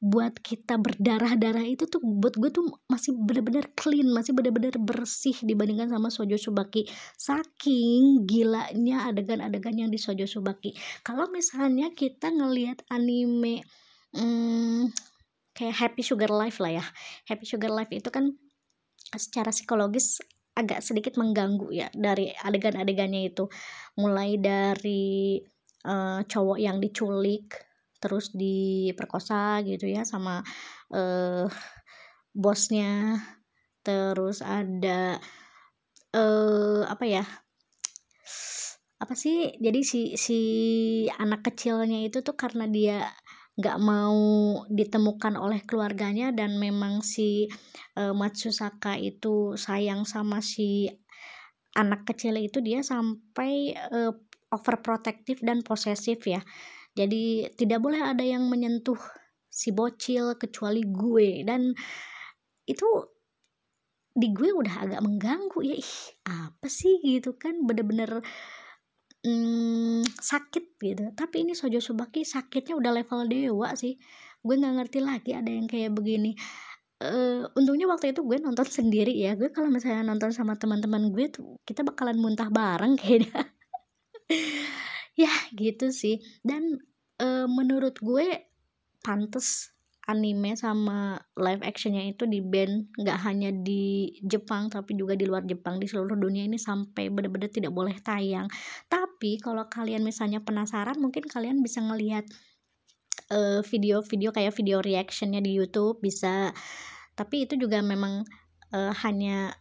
buat 0.00 0.40
kita 0.40 0.80
berdarah-darah 0.80 1.64
itu 1.68 1.84
tuh 1.84 2.00
buat 2.00 2.40
gue 2.40 2.48
tuh 2.48 2.64
masih 2.88 3.12
bener-bener 3.20 3.68
clean 3.76 4.08
masih 4.08 4.32
bener-bener 4.32 4.72
bersih 4.80 5.36
dibandingkan 5.44 5.92
sama 5.92 6.08
Sojo 6.08 6.40
Subaki 6.40 6.88
saking 7.20 8.24
gilanya 8.24 9.12
adegan-adegan 9.12 9.76
yang 9.76 9.90
di 9.92 10.00
Sojo 10.00 10.24
Subaki 10.24 10.72
kalau 11.04 11.28
misalnya 11.28 11.92
kita 11.92 12.32
ngelihat 12.32 12.80
anime 12.88 13.60
hmm, 14.16 14.88
kayak 15.54 15.76
Happy 15.76 16.02
Sugar 16.02 16.32
Life 16.32 16.56
lah 16.62 16.80
ya. 16.80 16.84
Happy 17.28 17.44
Sugar 17.44 17.68
Life 17.68 17.92
itu 17.92 18.08
kan 18.08 18.32
secara 19.10 19.50
psikologis 19.50 20.22
agak 20.56 20.82
sedikit 20.84 21.16
mengganggu 21.16 21.68
ya 21.72 21.88
dari 21.94 22.32
adegan-adegannya 22.34 23.30
itu. 23.32 23.48
Mulai 23.98 24.36
dari 24.40 25.40
uh, 25.86 26.20
cowok 26.24 26.58
yang 26.60 26.78
diculik 26.82 27.56
terus 28.00 28.32
diperkosa 28.32 29.60
gitu 29.64 29.86
ya 29.88 30.02
sama 30.08 30.40
uh, 30.94 31.46
bosnya. 32.32 33.20
Terus 33.80 34.44
ada 34.44 35.16
uh, 36.16 36.82
apa 36.84 37.04
ya 37.08 37.24
apa 39.00 39.14
sih? 39.16 39.56
Jadi 39.56 39.80
si 39.80 40.00
si 40.20 40.38
anak 41.16 41.40
kecilnya 41.48 42.04
itu 42.04 42.20
tuh 42.20 42.36
karena 42.36 42.68
dia 42.68 43.08
nggak 43.60 43.78
mau 43.78 44.20
ditemukan 44.72 45.36
oleh 45.36 45.60
keluarganya 45.68 46.32
dan 46.32 46.56
memang 46.56 47.04
si 47.04 47.46
uh, 48.00 48.16
Matsusaka 48.16 48.96
itu 48.96 49.54
sayang 49.60 50.08
sama 50.08 50.40
si 50.40 50.88
anak 51.76 52.08
kecil 52.08 52.34
itu 52.40 52.58
dia 52.64 52.80
sampai 52.80 53.76
uh, 53.76 54.16
overprotective 54.50 55.44
dan 55.44 55.62
posesif 55.62 56.24
ya. 56.26 56.42
Jadi 56.98 57.46
tidak 57.54 57.78
boleh 57.84 58.02
ada 58.02 58.26
yang 58.26 58.50
menyentuh 58.50 58.98
si 59.46 59.70
bocil 59.70 60.34
kecuali 60.34 60.82
gue. 60.82 61.46
Dan 61.46 61.70
itu 62.66 62.88
di 64.10 64.34
gue 64.34 64.50
udah 64.50 64.74
agak 64.88 65.00
mengganggu 65.06 65.60
ya. 65.62 65.76
Ih 65.78 65.94
apa 66.26 66.66
sih 66.66 66.98
gitu 66.98 67.38
kan? 67.38 67.62
Bener-bener 67.62 68.24
hmm, 69.24 70.04
sakit 70.06 70.64
gitu. 70.80 71.04
Tapi 71.12 71.36
ini 71.44 71.52
Sojo 71.52 71.80
Subaki 71.80 72.24
sakitnya 72.24 72.76
udah 72.76 72.92
level 72.94 73.28
dewa 73.28 73.72
sih. 73.76 73.96
Gue 74.40 74.54
nggak 74.56 74.74
ngerti 74.80 74.98
lagi 75.04 75.30
ada 75.36 75.50
yang 75.50 75.68
kayak 75.68 75.92
begini. 75.92 76.36
Uh, 77.00 77.48
untungnya 77.56 77.88
waktu 77.88 78.12
itu 78.12 78.20
gue 78.20 78.38
nonton 78.40 78.68
sendiri 78.78 79.12
ya. 79.12 79.36
Gue 79.36 79.52
kalau 79.52 79.68
misalnya 79.72 80.04
nonton 80.04 80.32
sama 80.32 80.56
teman-teman 80.56 81.12
gue 81.12 81.32
tuh 81.32 81.56
kita 81.64 81.84
bakalan 81.84 82.16
muntah 82.20 82.48
bareng 82.48 82.96
kayaknya. 82.96 83.40
Ya 85.18 85.28
gitu 85.52 85.92
sih. 85.92 86.22
Dan 86.40 86.80
uh, 87.20 87.44
menurut 87.44 87.98
gue 88.00 88.48
pantes 89.04 89.74
anime 90.10 90.58
sama 90.58 91.22
live 91.38 91.62
actionnya 91.62 92.10
itu 92.10 92.26
di 92.26 92.42
band 92.42 92.90
nggak 92.98 93.18
hanya 93.22 93.54
di 93.54 94.10
Jepang 94.26 94.66
tapi 94.66 94.98
juga 94.98 95.14
di 95.14 95.30
luar 95.30 95.46
Jepang 95.46 95.78
di 95.78 95.86
seluruh 95.86 96.18
dunia 96.18 96.44
ini 96.50 96.58
sampai 96.58 97.06
bener-bener 97.14 97.48
tidak 97.48 97.70
boleh 97.70 97.94
tayang. 98.02 98.50
Tapi 98.90 99.38
kalau 99.38 99.70
kalian 99.70 100.02
misalnya 100.02 100.42
penasaran 100.42 100.98
mungkin 100.98 101.30
kalian 101.30 101.62
bisa 101.62 101.78
ngelihat 101.78 102.26
video 103.30 104.02
video-video 104.02 104.34
kayak 104.34 104.54
video 104.58 104.82
reactionnya 104.82 105.38
di 105.38 105.54
YouTube 105.54 106.02
bisa. 106.02 106.50
Tapi 107.14 107.46
itu 107.46 107.54
juga 107.54 107.78
memang 107.78 108.26
uh, 108.74 108.92
hanya 109.06 109.54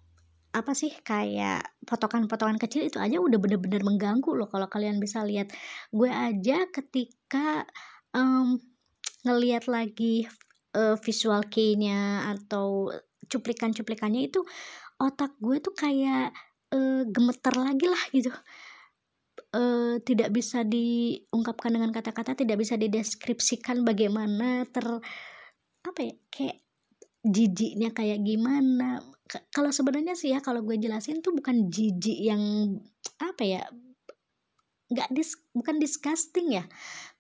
apa 0.49 0.73
sih 0.73 0.89
kayak 1.05 1.61
potongan-potongan 1.85 2.57
kecil 2.57 2.89
itu 2.89 2.97
aja 2.97 3.21
udah 3.21 3.37
bener-bener 3.37 3.85
mengganggu 3.85 4.33
loh. 4.33 4.49
Kalau 4.49 4.65
kalian 4.65 4.97
bisa 4.97 5.21
lihat 5.21 5.53
gue 5.93 6.09
aja 6.09 6.65
ketika 6.73 7.69
um, 8.17 8.57
ngelihat 9.25 9.67
lagi 9.67 10.27
uh, 10.75 10.95
visual 10.99 11.43
key-nya 11.47 12.31
atau 12.35 12.93
cuplikan-cuplikannya 13.29 14.27
itu 14.31 14.41
otak 14.99 15.37
gue 15.39 15.57
tuh 15.63 15.73
kayak 15.75 16.33
uh, 16.75 17.03
gemeter 17.07 17.55
lagi 17.55 17.87
lah 17.87 18.03
gitu. 18.11 18.31
Uh, 19.49 19.97
tidak 20.05 20.29
bisa 20.29 20.61
diungkapkan 20.61 21.73
dengan 21.73 21.89
kata-kata 21.89 22.37
tidak 22.37 22.61
bisa 22.61 22.77
dideskripsikan 22.77 23.81
bagaimana 23.81 24.67
ter 24.69 24.85
apa 25.81 25.99
ya 26.05 26.13
kayak 26.29 26.57
jijiknya 27.25 27.89
kayak 27.95 28.21
gimana. 28.21 29.01
Kalau 29.53 29.69
sebenarnya 29.69 30.13
sih 30.17 30.33
ya 30.33 30.41
kalau 30.41 30.61
gue 30.65 30.77
jelasin 30.77 31.21
tuh 31.21 31.33
bukan 31.33 31.69
jijik 31.69 32.17
yang 32.17 32.41
apa 33.21 33.43
ya 33.45 33.61
nggak 34.89 35.09
dis 35.13 35.37
bukan 35.53 35.77
disgusting 35.77 36.57
ya. 36.57 36.65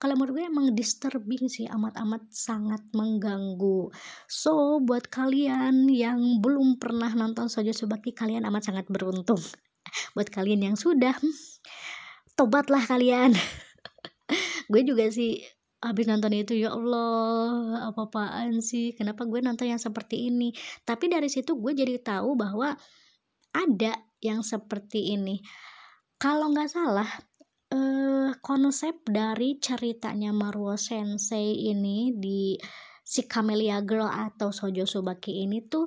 Kalau 0.01 0.17
menurut 0.17 0.41
gue 0.41 0.45
emang 0.49 0.73
disturbing 0.73 1.45
sih 1.45 1.69
amat-amat 1.69 2.25
sangat 2.33 2.81
mengganggu. 2.97 3.93
So 4.25 4.81
buat 4.81 5.05
kalian 5.13 5.85
yang 5.85 6.41
belum 6.41 6.81
pernah 6.81 7.13
nonton 7.13 7.45
Sojo 7.45 7.69
Subaki 7.69 8.17
kalian 8.17 8.49
amat 8.49 8.73
sangat 8.73 8.85
beruntung. 8.89 9.39
Buat 10.17 10.33
kalian 10.33 10.73
yang 10.73 10.77
sudah 10.77 11.13
tobatlah 12.33 12.81
kalian. 12.85 13.37
Gue 14.71 14.81
juga 14.85 15.09
sih 15.09 15.41
habis 15.79 16.05
nonton 16.11 16.35
itu 16.35 16.57
ya 16.57 16.73
Allah 16.75 17.89
apa-apaan 17.93 18.59
sih? 18.59 18.93
Kenapa 18.93 19.23
gue 19.23 19.39
nonton 19.39 19.65
yang 19.71 19.81
seperti 19.81 20.27
ini? 20.29 20.51
Tapi 20.83 21.07
dari 21.07 21.31
situ 21.31 21.55
gue 21.55 21.71
jadi 21.73 21.97
tahu 22.03 22.35
bahwa 22.35 22.75
ada 23.55 23.93
yang 24.19 24.43
seperti 24.43 25.15
ini. 25.15 25.39
Kalau 26.19 26.51
nggak 26.51 26.69
salah 26.69 27.07
uh, 27.73 28.31
konsep 28.41 29.01
dari 29.05 29.57
ceritanya 29.61 30.33
Maruo 30.33 30.77
Sensei 30.77 31.69
ini 31.69 32.13
di 32.13 32.57
si 33.01 33.25
Camellia 33.25 33.81
Girl 33.81 34.05
atau 34.05 34.53
Sojo 34.53 34.85
Subaki 34.85 35.45
ini 35.45 35.65
tuh 35.65 35.85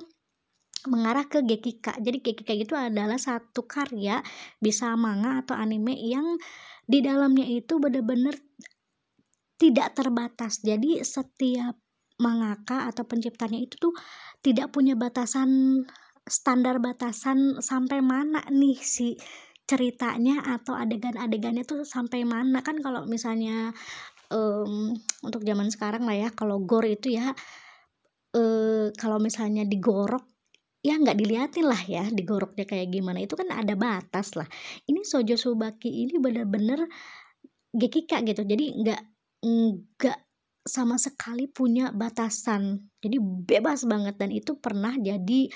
mengarah 0.91 1.27
ke 1.31 1.39
Gekika. 1.47 1.95
Jadi 1.95 2.19
Gekika 2.19 2.51
itu 2.51 2.75
adalah 2.75 3.15
satu 3.15 3.63
karya 3.63 4.19
bisa 4.59 4.91
manga 4.99 5.39
atau 5.39 5.55
anime 5.55 5.95
yang 5.95 6.35
di 6.83 6.99
dalamnya 6.99 7.47
itu 7.47 7.79
bener-bener 7.79 8.35
tidak 9.55 9.95
terbatas. 9.95 10.59
Jadi 10.59 10.99
setiap 10.99 11.79
mangaka 12.19 12.91
atau 12.91 13.07
penciptanya 13.07 13.63
itu 13.63 13.79
tuh 13.79 13.95
tidak 14.43 14.75
punya 14.75 14.99
batasan 14.99 15.81
standar 16.27 16.79
batasan 16.79 17.59
sampai 17.59 17.99
mana 17.99 18.43
nih 18.51 18.79
si 18.79 19.15
ceritanya 19.63 20.43
atau 20.43 20.75
adegan-adegannya 20.75 21.63
tuh 21.63 21.87
sampai 21.87 22.27
mana? 22.27 22.59
Kan 22.61 22.83
kalau 22.83 23.07
misalnya 23.07 23.71
um, 24.33 24.93
untuk 25.23 25.41
zaman 25.47 25.71
sekarang 25.71 26.03
lah 26.03 26.15
ya 26.17 26.29
kalau 26.33 26.59
gore 26.63 26.97
itu 26.99 27.15
ya 27.15 27.31
uh, 28.35 28.87
kalau 28.97 29.17
misalnya 29.21 29.63
digorok 29.63 30.25
ya 30.83 30.99
nggak 30.99 31.15
diliatin 31.15 31.63
lah 31.63 31.79
ya 31.79 32.03
digoroknya 32.11 32.67
kayak 32.67 32.91
gimana. 32.91 33.23
Itu 33.23 33.39
kan 33.39 33.49
ada 33.55 33.73
batas 33.79 34.35
lah. 34.35 34.47
Ini 34.83 35.05
Sojo 35.07 35.39
Subaki 35.39 36.07
ini 36.07 36.19
bener-bener 36.19 36.83
gekika 37.71 38.19
gitu. 38.21 38.43
Jadi 38.43 38.83
nggak 38.83 39.01
nggak 39.43 40.19
sama 40.63 40.99
sekali 40.99 41.47
punya 41.47 41.91
batasan. 41.95 42.91
Jadi 42.99 43.17
bebas 43.19 43.87
banget. 43.87 44.15
Dan 44.19 44.31
itu 44.35 44.59
pernah 44.59 44.91
jadi 44.99 45.47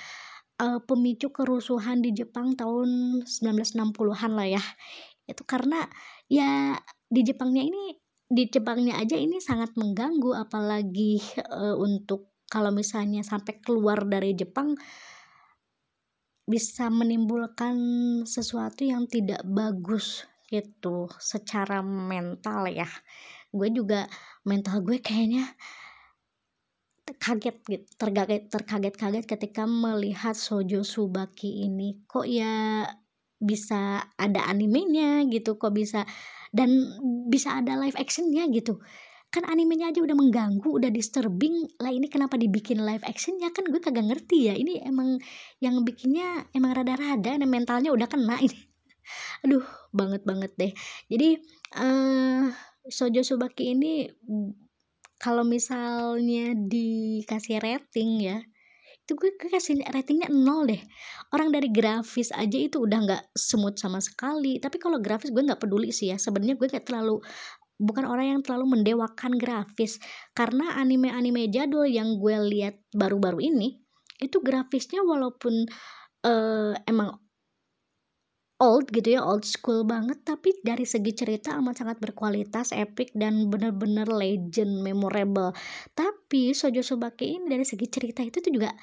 uh, 0.62 0.80
pemicu 0.84 1.30
kerusuhan 1.30 2.02
di 2.02 2.14
Jepang 2.14 2.58
tahun 2.58 3.22
1960-an 3.26 4.32
lah 4.34 4.48
ya. 4.48 4.64
Itu 5.26 5.44
karena 5.44 5.86
ya 6.28 6.78
di 7.08 7.22
Jepangnya 7.24 7.64
ini 7.64 7.96
di 8.28 8.44
Jepangnya 8.52 9.00
aja 9.00 9.16
ini 9.16 9.40
sangat 9.40 9.74
mengganggu 9.80 10.36
apalagi 10.36 11.24
uh, 11.48 11.80
untuk 11.80 12.36
kalau 12.52 12.72
misalnya 12.72 13.24
sampai 13.24 13.60
keluar 13.64 14.04
dari 14.04 14.36
Jepang 14.36 14.76
bisa 16.48 16.88
menimbulkan 16.88 17.76
sesuatu 18.24 18.88
yang 18.88 19.04
tidak 19.12 19.44
bagus 19.44 20.24
gitu 20.48 21.12
secara 21.20 21.84
mental 21.84 22.72
ya 22.72 22.88
gue 23.52 23.68
juga 23.68 24.08
mental 24.48 24.80
gue 24.80 25.04
kayaknya 25.04 25.44
kaget 27.16 27.56
gitu 27.64 27.86
terkaget 27.96 28.52
terkaget-kaget 28.52 29.24
ketika 29.24 29.64
melihat 29.64 30.36
Sojo 30.36 30.84
Subaki 30.84 31.64
ini. 31.64 32.04
Kok 32.04 32.28
ya 32.28 32.84
bisa 33.38 34.04
ada 34.18 34.42
animenya 34.50 35.24
gitu 35.30 35.62
kok 35.62 35.72
bisa 35.78 36.04
dan 36.52 36.70
bisa 37.30 37.56
ada 37.64 37.80
live 37.80 37.96
actionnya 37.96 38.50
gitu. 38.52 38.84
Kan 39.28 39.44
animenya 39.44 39.92
aja 39.92 40.00
udah 40.04 40.16
mengganggu 40.16 40.68
udah 40.68 40.92
disturbing. 40.92 41.68
Lah 41.84 41.92
ini 41.92 42.08
kenapa 42.08 42.40
dibikin 42.40 42.84
live 42.84 43.04
actionnya? 43.04 43.52
Kan 43.52 43.68
gue 43.68 43.80
kagak 43.80 44.08
ngerti 44.08 44.52
ya. 44.52 44.56
Ini 44.56 44.88
emang 44.88 45.20
yang 45.64 45.84
bikinnya 45.84 46.48
emang 46.56 46.76
rada-rada 46.76 47.36
dan 47.40 47.48
mentalnya 47.48 47.92
udah 47.92 48.08
kena 48.08 48.40
ini. 48.40 48.60
Aduh 49.48 49.64
banget 49.92 50.24
banget 50.24 50.52
deh. 50.56 50.72
Jadi 51.12 51.40
uh, 51.76 52.48
Sojo 52.88 53.22
Subaki 53.24 53.76
ini 53.76 54.08
kalau 55.18 55.42
misalnya 55.46 56.54
dikasih 56.54 57.58
rating 57.62 58.12
ya 58.22 58.38
itu 59.08 59.16
gue 59.16 59.32
kasih 59.40 59.80
ratingnya 59.88 60.28
nol 60.28 60.68
deh. 60.68 60.84
Orang 61.32 61.56
dari 61.56 61.72
grafis 61.72 62.28
aja 62.36 62.60
itu 62.60 62.84
udah 62.84 63.00
nggak 63.08 63.24
smooth 63.40 63.80
sama 63.80 64.04
sekali. 64.04 64.60
Tapi 64.60 64.76
kalau 64.84 65.00
grafis 65.00 65.32
gue 65.32 65.48
nggak 65.48 65.64
peduli 65.64 65.96
sih 65.96 66.12
ya. 66.12 66.20
Sebenarnya 66.20 66.60
gue 66.60 66.68
kayak 66.68 66.84
terlalu 66.84 67.24
bukan 67.80 68.04
orang 68.04 68.36
yang 68.36 68.42
terlalu 68.44 68.76
mendewakan 68.76 69.40
grafis. 69.40 69.96
Karena 70.36 70.76
anime-anime 70.76 71.48
jadul 71.48 71.88
yang 71.88 72.20
gue 72.20 72.36
lihat 72.52 72.84
baru-baru 72.92 73.48
ini 73.48 73.80
itu 74.20 74.44
grafisnya 74.44 75.00
walaupun 75.08 75.72
uh, 76.28 76.76
emang 76.84 77.16
old 78.58 78.90
gitu 78.90 79.18
ya 79.18 79.22
old 79.22 79.46
school 79.46 79.86
banget. 79.86 80.18
Tapi 80.26 80.58
dari 80.66 80.86
segi 80.86 81.14
cerita 81.14 81.54
amat 81.62 81.86
sangat 81.86 81.98
berkualitas 82.02 82.74
epic 82.74 83.14
dan 83.14 83.50
bener-bener 83.54 84.10
legend 84.10 84.82
memorable. 84.82 85.54
Tapi 85.94 86.54
Sojo 86.58 86.82
Sobake 86.82 87.26
ini 87.26 87.46
dari 87.50 87.66
segi 87.66 87.88
cerita 87.90 88.26
itu 88.26 88.42
tuh 88.42 88.54
juga 88.54 88.74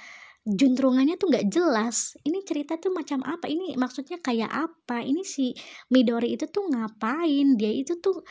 juntrungannya 0.44 1.16
tuh 1.16 1.28
nggak 1.32 1.46
jelas. 1.50 2.14
Ini 2.22 2.44
cerita 2.44 2.76
tuh 2.76 2.92
macam 2.92 3.24
apa? 3.24 3.48
Ini 3.48 3.74
maksudnya 3.80 4.20
kayak 4.20 4.50
apa? 4.52 5.00
Ini 5.02 5.22
si 5.26 5.56
Midori 5.90 6.36
itu 6.36 6.46
tuh 6.46 6.68
ngapain? 6.70 7.56
Dia 7.58 7.72
itu 7.72 7.98
tuh 7.98 8.22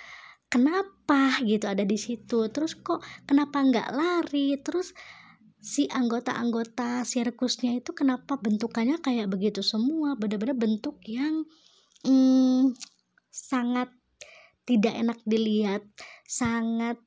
kenapa 0.48 1.42
gitu 1.44 1.66
ada 1.66 1.84
di 1.84 1.98
situ? 1.98 2.48
Terus 2.54 2.78
kok 2.80 3.02
kenapa 3.26 3.66
nggak 3.66 3.90
lari? 3.92 4.56
Terus 4.62 4.94
si 5.64 5.88
anggota-anggota 5.88 7.08
sirkusnya 7.08 7.80
itu 7.80 7.96
kenapa 7.96 8.36
bentukannya 8.36 9.00
kayak 9.00 9.32
begitu 9.32 9.64
semua? 9.64 10.20
Bener-bener 10.20 10.60
bentuk 10.60 11.00
yang 11.08 11.48
hmm, 12.04 12.76
sangat 13.32 13.88
tidak 14.68 14.94
enak 15.00 15.20
dilihat 15.24 15.88
sangat 16.28 17.00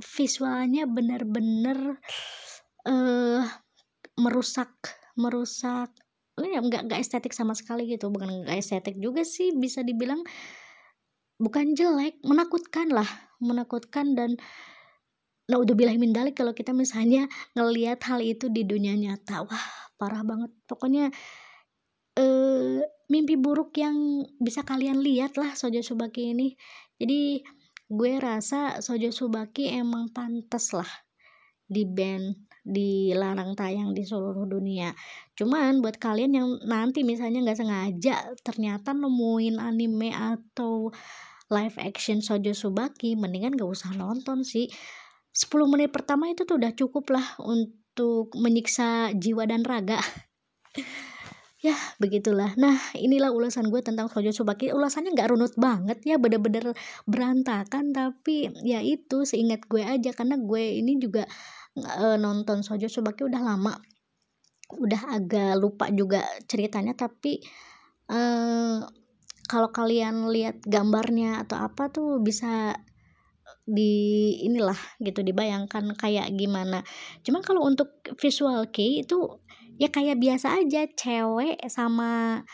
visualnya 0.00 0.88
bener-bener 0.88 2.00
uh, 2.88 3.44
merusak 4.16 4.72
merusak 5.14 5.92
oh 6.34 6.42
ya 6.48 6.58
nggak 6.58 6.88
nggak 6.88 7.00
estetik 7.04 7.36
sama 7.36 7.52
sekali 7.52 7.84
gitu. 7.84 8.08
Bukan 8.08 8.48
nggak 8.48 8.58
estetik 8.64 8.96
juga 8.96 9.28
sih 9.28 9.52
bisa 9.52 9.84
dibilang 9.84 10.24
bukan 11.36 11.76
jelek 11.76 12.16
menakutkan 12.24 12.88
lah 12.88 13.06
menakutkan 13.44 14.16
dan 14.16 14.40
mindalik 15.48 16.34
kalau 16.40 16.56
kita 16.56 16.72
misalnya 16.72 17.28
ngelihat 17.52 18.00
hal 18.08 18.20
itu 18.24 18.48
di 18.48 18.64
dunia 18.64 18.96
nyata. 18.96 19.44
Wah 19.44 19.66
parah 20.00 20.24
banget. 20.24 20.50
Pokoknya 20.64 21.12
eh 22.14 22.80
mimpi 23.10 23.36
buruk 23.36 23.76
yang 23.76 24.24
bisa 24.40 24.64
kalian 24.64 25.04
lihat 25.04 25.36
lah 25.36 25.52
Sojo 25.52 25.84
Subaki 25.84 26.32
ini. 26.32 26.56
Jadi 26.96 27.44
gue 27.90 28.12
rasa 28.16 28.80
Sojo 28.80 29.12
Subaki 29.12 29.68
emang 29.68 30.08
pantas 30.14 30.72
lah 30.72 30.88
di 31.64 31.84
band 31.84 32.54
dilarang 32.64 33.52
tayang 33.52 33.92
di 33.92 34.08
seluruh 34.08 34.48
dunia. 34.48 34.96
Cuman 35.36 35.84
buat 35.84 36.00
kalian 36.00 36.32
yang 36.32 36.48
nanti 36.64 37.04
misalnya 37.04 37.44
nggak 37.44 37.60
sengaja 37.60 38.16
ternyata 38.40 38.96
nemuin 38.96 39.60
anime 39.60 40.08
atau 40.16 40.88
live 41.52 41.76
action 41.76 42.24
Sojo 42.24 42.56
Subaki 42.56 43.20
mendingan 43.20 43.52
gak 43.52 43.68
usah 43.68 43.92
nonton 43.92 44.48
sih 44.48 44.72
10 45.34 45.66
menit 45.66 45.90
pertama 45.90 46.30
itu 46.30 46.46
tuh 46.46 46.62
udah 46.62 46.70
cukup 46.78 47.10
lah 47.10 47.26
untuk 47.42 48.30
menyiksa 48.38 49.10
jiwa 49.18 49.44
dan 49.50 49.66
raga. 49.66 49.98
Ya 51.64 51.72
begitulah. 51.96 52.52
Nah 52.60 52.76
inilah 52.92 53.32
ulasan 53.32 53.72
gue 53.72 53.80
tentang 53.80 54.12
Sojo 54.12 54.36
Subaki. 54.36 54.68
Ulasannya 54.68 55.16
nggak 55.16 55.32
runut 55.32 55.56
banget 55.56 55.96
ya 56.04 56.20
bener-bener 56.20 56.76
berantakan. 57.08 57.88
Tapi 57.96 58.52
ya 58.68 58.84
itu 58.84 59.24
seingat 59.24 59.64
gue 59.64 59.80
aja 59.80 60.12
karena 60.12 60.36
gue 60.36 60.60
ini 60.60 61.00
juga 61.00 61.24
e, 61.72 62.20
nonton 62.20 62.60
Sojo 62.60 62.84
Subaki 62.84 63.24
udah 63.24 63.40
lama. 63.40 63.80
Udah 64.76 65.16
agak 65.16 65.56
lupa 65.56 65.88
juga 65.88 66.20
ceritanya 66.44 66.92
tapi 66.92 67.40
e, 68.12 68.20
kalau 69.48 69.72
kalian 69.72 70.28
lihat 70.28 70.60
gambarnya 70.68 71.48
atau 71.48 71.64
apa 71.64 71.88
tuh 71.88 72.20
bisa 72.20 72.76
di 73.64 73.92
inilah 74.44 74.76
gitu 75.00 75.24
dibayangkan 75.24 75.96
kayak 75.96 76.28
gimana. 76.36 76.84
Cuman 77.24 77.40
kalau 77.40 77.64
untuk 77.64 78.04
visual 78.20 78.68
key 78.68 79.00
itu 79.04 79.40
ya 79.80 79.88
kayak 79.88 80.20
biasa 80.20 80.60
aja 80.60 80.84
cewek 80.92 81.58
sama 81.72 82.44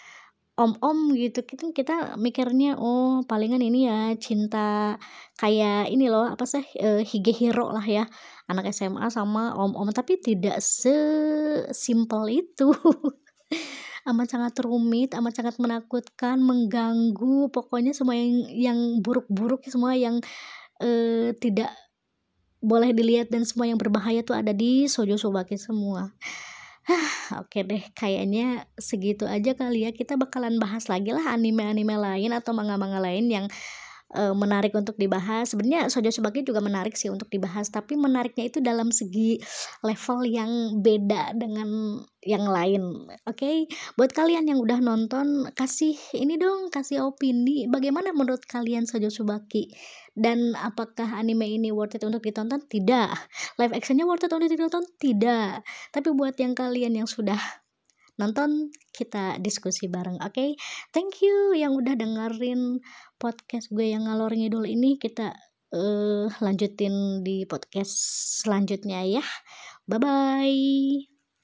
om-om 0.55 1.18
gitu. 1.18 1.42
Kita 1.42 1.75
kita 1.75 1.94
mikirnya 2.20 2.79
oh 2.79 3.27
palingan 3.27 3.62
ini 3.64 3.90
ya 3.90 4.14
cinta 4.23 4.96
kayak 5.40 5.90
ini 5.90 6.07
loh 6.07 6.31
apa 6.31 6.44
sih 6.46 6.62
e, 6.79 7.03
hige 7.03 7.35
hero 7.35 7.75
lah 7.75 7.83
ya 7.83 8.05
anak 8.46 8.70
SMA 8.70 9.11
sama 9.11 9.57
om-om. 9.59 9.90
Tapi 9.90 10.23
tidak 10.23 10.62
sesimpel 10.62 12.46
itu. 12.46 12.70
Amat 14.09 14.33
sangat 14.33 14.57
rumit 14.64 15.12
amat 15.12 15.37
sangat 15.37 15.61
menakutkan 15.61 16.40
mengganggu 16.40 17.53
pokoknya 17.53 17.92
semua 17.92 18.16
yang 18.16 18.49
yang 18.49 18.79
buruk-buruk 19.05 19.61
semua 19.68 19.92
yang 19.92 20.25
tidak 21.40 21.71
boleh 22.61 22.93
dilihat 22.97 23.29
dan 23.29 23.45
semua 23.45 23.69
yang 23.69 23.77
berbahaya 23.81 24.25
tuh 24.25 24.37
ada 24.37 24.53
di 24.57 24.88
Sojo 24.88 25.16
Sobaki 25.21 25.61
semua 25.61 26.12
Oke 27.38 27.62
deh, 27.62 27.83
kayaknya 27.95 28.66
segitu 28.75 29.29
aja 29.29 29.55
kali 29.55 29.87
ya. 29.87 29.90
Kita 29.95 30.19
bakalan 30.19 30.59
bahas 30.59 30.90
lagi 30.90 31.14
lah 31.14 31.37
anime-anime 31.37 31.95
lain 31.95 32.35
atau 32.35 32.51
manga-manga 32.51 32.99
lain 32.99 33.31
yang 33.31 33.47
menarik 34.14 34.75
untuk 34.75 34.99
dibahas. 34.99 35.55
Sebenarnya 35.55 35.87
Sojo 35.87 36.11
Subaki 36.11 36.42
juga 36.42 36.59
menarik 36.59 36.99
sih 36.99 37.09
untuk 37.11 37.31
dibahas, 37.31 37.70
tapi 37.70 37.94
menariknya 37.94 38.51
itu 38.51 38.59
dalam 38.59 38.90
segi 38.90 39.38
level 39.87 40.27
yang 40.27 40.83
beda 40.83 41.38
dengan 41.38 42.01
yang 42.27 42.44
lain. 42.44 43.07
Oke, 43.25 43.38
okay? 43.38 43.57
buat 43.94 44.11
kalian 44.11 44.51
yang 44.51 44.59
udah 44.59 44.83
nonton, 44.83 45.49
kasih 45.55 45.94
ini 46.12 46.37
dong, 46.37 46.68
kasih 46.75 47.07
opini. 47.07 47.70
Bagaimana 47.70 48.11
menurut 48.11 48.42
kalian 48.44 48.85
Sojo 48.85 49.09
Subaki? 49.09 49.70
Dan 50.11 50.59
apakah 50.59 51.07
anime 51.16 51.46
ini 51.46 51.70
worth 51.70 51.94
it 51.94 52.03
untuk 52.03 52.27
ditonton? 52.27 52.61
Tidak. 52.66 53.09
Live 53.62 53.73
actionnya 53.73 54.05
worth 54.05 54.27
it 54.27 54.35
untuk 54.35 54.51
ditonton? 54.51 54.85
Tidak. 54.99 55.62
Tapi 55.94 56.09
buat 56.12 56.35
yang 56.37 56.53
kalian 56.59 56.99
yang 56.99 57.07
sudah 57.07 57.38
nonton 58.20 58.68
kita 58.92 59.40
diskusi 59.40 59.88
bareng 59.88 60.20
oke 60.20 60.37
okay? 60.37 60.53
thank 60.92 61.25
you 61.25 61.57
yang 61.57 61.73
udah 61.73 61.96
dengerin 61.96 62.85
podcast 63.20 63.68
gue 63.68 63.92
yang 63.92 64.09
ngalor 64.09 64.33
ngidul 64.33 64.64
ini 64.64 64.96
kita 64.96 65.37
uh, 65.76 66.26
lanjutin 66.40 67.20
di 67.20 67.44
podcast 67.44 67.92
selanjutnya 68.42 69.04
ya. 69.04 69.24
Bye 69.85 70.00
bye 70.00 71.10